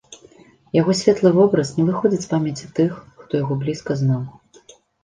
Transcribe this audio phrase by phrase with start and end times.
[0.77, 2.91] Яго светлы вобраз не выходзіць з памяці тых,
[3.25, 4.31] хто яго блізка знаў.